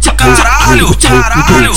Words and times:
Chắc 0.00 0.14
chắn! 0.18 0.53
Caralho, 0.64 0.96
caralho. 0.96 1.74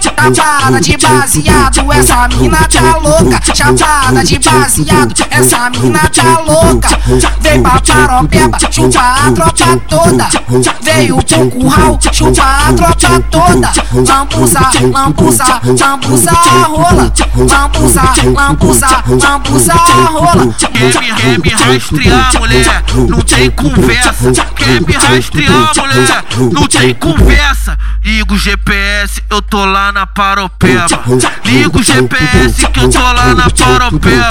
Chapada 0.00 0.80
de 0.80 0.96
baseado, 0.96 1.92
essa 1.92 2.28
mina 2.28 2.68
tá 2.68 2.96
louca. 2.98 3.40
Chapada 3.54 4.24
de 4.24 4.38
baseado, 4.38 5.14
essa 5.30 5.70
mina 5.70 6.08
tá 6.08 6.40
louca. 6.40 6.88
Vem 7.40 7.62
pra 7.62 7.80
paropeba, 7.80 8.58
chupa 8.70 9.00
a 9.00 9.32
tropa 9.32 9.76
toda. 9.88 10.28
Veio 10.82 11.16
pro 11.22 11.50
curral, 11.50 11.98
chupa 12.12 12.42
a 12.42 12.72
tropa 12.72 13.20
toda. 13.30 13.72
Lambuza, 14.06 14.60
lambuza, 14.92 15.60
lambuza 15.80 16.32
rola. 16.68 17.12
Lambuza, 17.36 18.02
lambuza, 18.34 18.88
lambuza 19.22 19.74
rola. 19.74 20.46
Quer 21.16 21.38
me 21.38 21.50
rastrear, 21.96 22.32
mulher? 22.38 22.84
Não 23.08 23.20
tem 23.20 23.50
conversa. 23.50 24.32
Quer 24.54 24.80
me 24.80 24.92
rastrear, 24.92 25.72
mulher? 25.76 26.24
Não 26.52 26.66
tem 26.66 26.94
conversa. 26.94 27.78
Liga 28.06 28.34
o 28.34 28.38
GPS, 28.38 29.20
eu 29.28 29.42
tô 29.42 29.64
lá 29.64 29.90
na 29.90 30.06
paropeba. 30.06 30.86
Liga 31.44 31.76
o 31.76 31.82
GPS 31.82 32.68
que 32.68 32.78
eu 32.78 32.88
tô 32.88 33.00
lá 33.00 33.34
na 33.34 33.50
paropeba. 33.50 34.30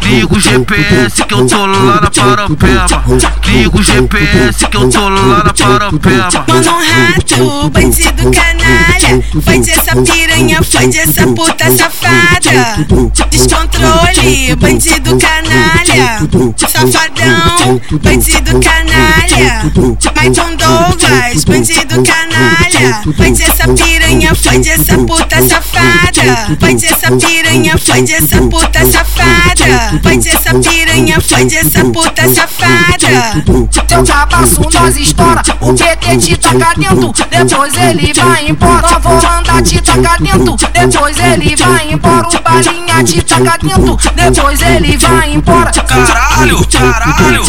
Liga 0.00 0.34
o 0.34 0.40
GPS 0.40 1.24
que 1.26 1.34
eu 1.34 1.46
tô 1.46 1.66
lá 1.66 2.00
na 2.00 2.10
paropeba. 2.10 3.04
Liga 3.44 3.76
o 3.76 3.82
GPS 3.82 4.66
que 4.66 4.74
eu 4.74 4.88
tô 4.88 5.06
lá 5.10 5.44
na 5.44 5.52
paropeba. 5.52 6.44
Mano 6.48 6.78
rato, 6.78 7.68
bandido 7.68 8.30
canalha. 8.30 9.22
Fode 9.44 9.70
essa 9.70 9.96
piranha, 9.96 10.62
fode 10.62 10.98
essa 10.98 11.26
puta 11.26 11.70
safada. 11.70 12.86
Descontrole, 13.30 14.56
bandido 14.56 15.18
canalha. 15.18 16.20
Safadão, 16.56 17.80
bandido 18.02 18.58
canalha. 18.60 19.70
Michael 20.16 20.56
Douglas, 20.56 21.44
bandido 21.44 22.02
canalha. 22.02 23.09
Fode 23.16 23.42
essa 23.42 23.66
piranha, 23.68 24.34
fode 24.34 24.68
essa 24.68 24.98
puta 24.98 25.42
safada. 25.42 26.56
Fode 26.60 26.86
essa 26.86 27.10
piranha, 27.16 27.78
fode 27.78 28.12
essa 28.12 28.42
puta 28.42 28.84
safada. 28.84 30.00
Fode 30.02 30.28
essa 30.28 30.54
piranha, 30.54 31.20
fode 31.20 31.56
essa 31.56 31.84
puta 31.84 32.28
safada. 32.28 33.42
Teu 33.88 34.04
cabaço 34.04 34.60
nós 34.72 34.96
estoura, 34.96 35.42
o 35.60 35.74
PT 35.74 36.16
te 36.18 36.36
taca 36.36 36.74
dentro, 36.76 37.12
depois 37.30 37.74
ele 37.76 38.12
vai 38.12 38.48
embora. 38.48 38.98
Vou 39.00 39.14
mandar 39.14 39.62
te 39.62 39.80
tacar 39.80 40.22
dentro, 40.22 40.56
depois 40.72 41.18
ele 41.18 41.56
vai 41.56 41.92
embora. 41.92 42.28
O 42.28 42.40
balinha 42.42 43.04
te 43.04 43.22
taca 43.22 43.58
dentro, 43.58 43.98
depois 44.14 44.60
ele 44.62 44.96
vai 44.96 45.32
embora. 45.32 45.72
Caralho, 45.72 46.66
caralho. 46.66 47.44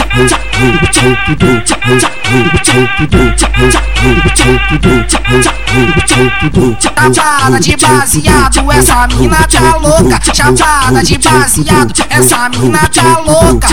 Chapada 6.79 7.59
de 7.59 7.77
baseado, 7.77 8.71
essa 8.71 9.07
mina 9.07 9.37
tá 9.47 9.77
louca. 9.77 10.19
Chapada 10.33 11.03
de 11.03 11.17
baseado, 11.17 11.93
essa 12.09 12.49
mina 12.49 12.79
tá 12.89 13.19
louca. 13.25 13.67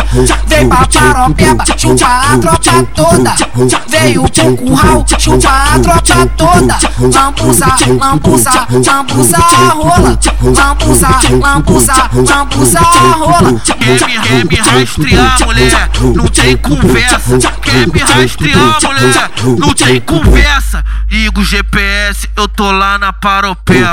Vem 0.46 0.68
pra 0.68 0.86
paropeba, 0.86 1.64
chupa 1.76 2.06
a 2.06 2.38
tropa 2.38 2.82
toda. 2.94 3.34
Veio 3.88 4.28
pro 4.28 4.56
curral, 4.56 5.04
chupa 5.18 5.48
a 5.74 5.78
tropa 5.78 6.26
toda. 6.36 6.78
Lambuza, 7.12 7.66
lambuza, 8.00 8.50
lambuza 8.70 9.38
rola. 9.74 10.18
Lambuza, 10.42 11.08
lambuza, 11.40 11.94
lambuza 12.14 12.80
rola. 12.80 13.60
Quer 13.64 14.06
me, 14.06 14.18
quer 14.20 14.44
me 14.44 14.56
rastrear, 14.56 15.38
mulher? 15.44 15.90
Não 16.14 16.26
tem 16.28 16.56
conversa. 16.56 17.38
Quer 17.62 17.86
me 17.88 18.00
rastrear, 18.00 18.78
mulher? 18.82 19.30
Não 19.58 19.74
tem 19.74 20.00
conversa. 20.00 20.84
Liga 21.10 21.40
o 21.40 21.44
GPS, 21.44 22.28
eu 22.36 22.46
tô 22.48 22.70
lá 22.70 22.98
na 22.98 23.14
paropeba. 23.14 23.92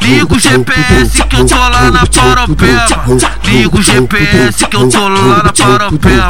Liga 0.00 0.34
o 0.34 0.38
GPS 0.40 1.22
que 1.24 1.36
eu 1.36 1.46
tô 1.46 1.56
lá 1.56 1.90
na 1.90 2.04
paropeba. 2.04 2.86
Liga 3.44 3.76
o 3.76 3.82
GPS 3.82 4.66
que 4.66 4.76
eu 4.76 4.88
tô 4.88 5.08
lá 5.08 5.42
na 5.44 5.52
paropeba. 5.52 6.28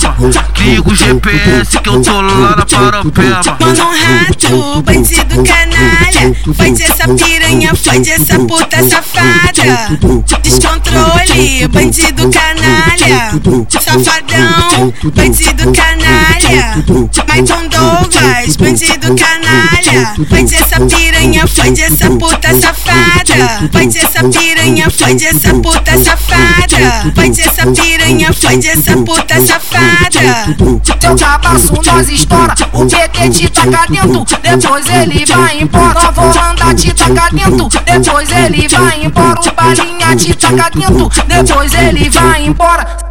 Liga 0.58 0.90
o 0.90 0.94
GPS 0.94 1.78
que 1.80 1.88
eu 1.88 2.02
tô 2.02 2.20
lá 2.20 2.56
na 2.56 2.66
paropeba. 2.66 3.56
Mano 3.58 3.90
rato, 3.90 4.82
bandido 4.82 5.42
canalha. 5.42 6.34
Fode 6.54 6.82
essa 6.82 7.08
piranha, 7.08 7.74
fode 7.74 8.10
essa 8.10 8.38
puta 8.38 8.82
safada. 8.82 9.98
Descontrole, 10.42 11.68
bandido 11.68 12.30
canalha. 12.30 13.30
Safadão, 13.70 14.92
bandido 15.14 15.72
canalha. 15.72 16.84
Michael 17.28 17.68
Douglas, 17.68 18.56
bandido 18.56 19.16
canalha. 19.16 20.17
Fode 20.26 20.54
essa 20.56 20.80
piranha, 20.80 21.46
fode 21.46 21.80
essa 21.80 22.10
puta 22.10 22.52
safada. 22.52 23.68
Fode 23.70 23.98
essa 23.98 24.24
piranha, 24.28 24.90
fode 24.90 25.24
essa 25.24 25.54
puta 25.54 25.96
safada. 25.96 27.12
Fode 27.14 27.40
essa 27.40 27.66
piranha, 27.70 28.32
fode 28.32 28.66
essa 28.66 28.96
puta 28.96 29.40
safada. 29.46 30.56
Teu 30.98 31.16
cabaço 31.16 31.74
nós 31.86 32.08
estoura, 32.08 32.54
o 32.72 32.84
PT 32.84 33.30
te 33.30 33.48
taca 33.48 33.86
dentro, 33.88 34.24
depois 34.42 34.86
ele 34.88 35.24
vai 35.24 35.60
embora. 35.62 35.94
Nós 36.02 36.14
vou 36.14 36.34
mandar 36.34 36.74
te 36.74 36.92
tacar 36.92 37.32
dentro, 37.32 37.68
depois 37.84 38.30
ele 38.30 38.66
vai 38.66 39.04
embora. 39.04 39.40
O 39.40 39.52
balinha 39.54 40.16
te 40.16 40.34
taca 40.34 40.70
dentro, 40.70 41.08
depois 41.28 41.72
ele 41.74 42.10
vai 42.10 42.44
embora. 42.44 43.07